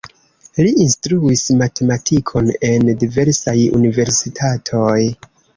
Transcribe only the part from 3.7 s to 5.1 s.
universitatoj.